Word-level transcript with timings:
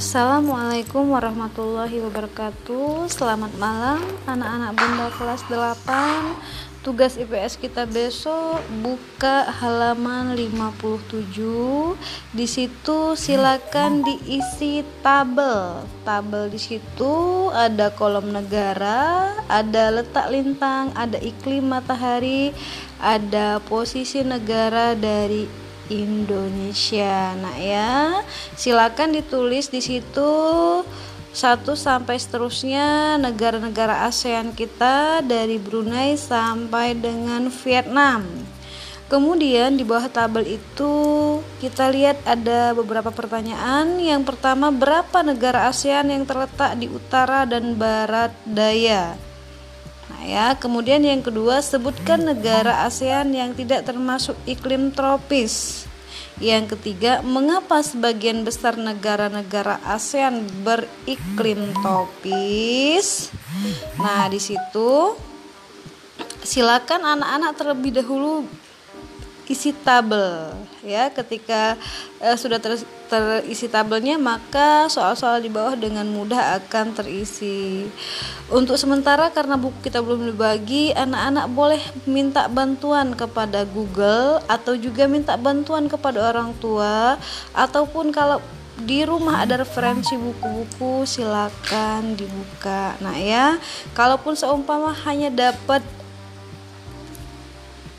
Assalamualaikum 0.00 1.12
warahmatullahi 1.12 2.00
wabarakatuh. 2.00 3.12
Selamat 3.12 3.52
malam 3.60 4.00
anak-anak 4.24 4.72
bunda 4.72 5.12
kelas 5.12 5.44
8 5.44 6.80
Tugas 6.80 7.20
IPS 7.20 7.60
kita 7.60 7.84
besok 7.84 8.64
buka 8.80 9.52
halaman 9.60 10.32
57 10.32 12.00
Di 12.32 12.46
situ 12.48 13.12
silakan 13.12 14.00
diisi 14.00 14.80
tabel. 15.04 15.84
Tabel 16.00 16.48
di 16.48 16.56
situ 16.56 17.12
ada 17.52 17.92
kolom 17.92 18.32
negara, 18.32 19.36
ada 19.52 19.92
letak 19.92 20.32
lintang, 20.32 20.96
ada 20.96 21.20
iklim 21.20 21.68
matahari, 21.76 22.56
ada 23.04 23.60
posisi 23.68 24.24
negara 24.24 24.96
dari 24.96 25.68
Indonesia. 25.90 27.34
Nah, 27.36 27.58
ya. 27.58 28.22
Silakan 28.54 29.12
ditulis 29.12 29.68
di 29.68 29.82
situ 29.82 30.30
satu 31.30 31.78
sampai 31.78 32.18
seterusnya 32.18 33.14
negara-negara 33.18 34.06
ASEAN 34.10 34.50
kita 34.50 35.22
dari 35.22 35.62
Brunei 35.62 36.18
sampai 36.18 36.98
dengan 36.98 37.50
Vietnam. 37.50 38.26
Kemudian 39.10 39.74
di 39.74 39.82
bawah 39.82 40.06
tabel 40.06 40.58
itu 40.62 40.94
kita 41.58 41.90
lihat 41.90 42.22
ada 42.22 42.70
beberapa 42.70 43.10
pertanyaan. 43.10 43.98
Yang 43.98 44.22
pertama, 44.34 44.70
berapa 44.70 45.26
negara 45.26 45.66
ASEAN 45.66 46.14
yang 46.14 46.22
terletak 46.22 46.78
di 46.78 46.86
utara 46.86 47.42
dan 47.42 47.74
barat 47.74 48.30
daya? 48.46 49.29
Ya, 50.20 50.52
kemudian 50.56 51.00
yang 51.00 51.24
kedua, 51.24 51.64
sebutkan 51.64 52.20
negara 52.20 52.84
ASEAN 52.84 53.32
yang 53.32 53.56
tidak 53.56 53.88
termasuk 53.88 54.36
iklim 54.44 54.92
tropis. 54.92 55.86
Yang 56.40 56.76
ketiga, 56.76 57.20
mengapa 57.20 57.84
sebagian 57.84 58.44
besar 58.44 58.76
negara-negara 58.80 59.80
ASEAN 59.84 60.44
beriklim 60.64 61.72
tropis? 61.84 63.28
Nah, 64.00 64.24
di 64.28 64.40
situ 64.40 65.16
silakan 66.40 67.04
anak-anak 67.04 67.52
terlebih 67.56 67.92
dahulu 68.00 68.48
isi 69.50 69.74
tabel 69.74 70.54
ya. 70.86 71.10
Ketika 71.10 71.74
uh, 72.22 72.38
sudah 72.38 72.62
ter, 72.62 72.78
terisi 73.10 73.66
tabelnya 73.66 74.14
maka 74.16 74.86
soal-soal 74.86 75.42
di 75.42 75.50
bawah 75.50 75.74
dengan 75.74 76.06
mudah 76.06 76.62
akan 76.62 76.94
terisi. 76.94 77.90
Untuk 78.46 78.78
sementara 78.78 79.34
karena 79.34 79.58
buku 79.58 79.90
kita 79.90 79.98
belum 79.98 80.30
dibagi 80.30 80.94
anak-anak 80.94 81.46
boleh 81.50 81.82
minta 82.06 82.46
bantuan 82.46 83.18
kepada 83.18 83.66
Google 83.66 84.38
atau 84.46 84.78
juga 84.78 85.10
minta 85.10 85.34
bantuan 85.34 85.90
kepada 85.90 86.30
orang 86.30 86.54
tua 86.62 87.18
ataupun 87.52 88.14
kalau 88.14 88.38
di 88.80 89.04
rumah 89.04 89.44
ada 89.44 89.60
referensi 89.60 90.16
buku-buku 90.16 91.04
silakan 91.04 92.16
dibuka. 92.16 92.96
Nah 93.04 93.16
ya 93.18 93.60
kalaupun 93.92 94.32
seumpama 94.32 94.96
hanya 95.04 95.28
dapat 95.28 95.84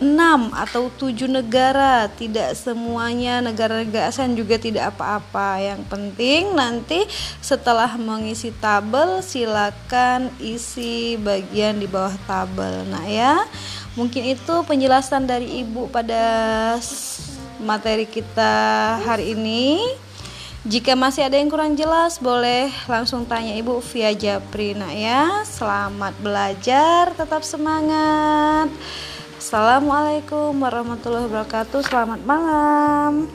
6 0.00 0.56
atau 0.56 0.88
7 0.88 1.28
negara. 1.28 2.08
Tidak 2.08 2.56
semuanya 2.56 3.44
negara-negara 3.44 4.08
ASEAN 4.08 4.32
juga 4.32 4.56
tidak 4.56 4.96
apa-apa. 4.96 5.60
Yang 5.60 5.82
penting 5.92 6.56
nanti 6.56 7.04
setelah 7.44 8.00
mengisi 8.00 8.48
tabel 8.56 9.20
silakan 9.20 10.32
isi 10.40 11.20
bagian 11.20 11.76
di 11.76 11.84
bawah 11.84 12.16
tabel 12.24 12.88
nah 12.88 13.04
ya. 13.04 13.44
Mungkin 13.92 14.32
itu 14.32 14.54
penjelasan 14.64 15.28
dari 15.28 15.60
ibu 15.60 15.84
pada 15.92 16.24
materi 17.60 18.08
kita 18.08 18.96
hari 19.04 19.36
ini. 19.36 19.84
Jika 20.60 20.92
masih 20.92 21.24
ada 21.24 21.40
yang 21.40 21.48
kurang 21.48 21.72
jelas 21.72 22.20
boleh 22.20 22.68
langsung 22.84 23.24
tanya 23.24 23.56
ibu 23.56 23.80
via 23.92 24.16
Japri 24.16 24.72
nah 24.72 24.92
ya. 24.92 25.44
Selamat 25.44 26.16
belajar 26.24 27.12
tetap 27.16 27.44
semangat 27.44 28.69
Assalamualaikum 29.50 30.62
warahmatullahi 30.62 31.26
wabarakatuh. 31.26 31.82
Selamat 31.82 32.22
malam. 32.22 33.26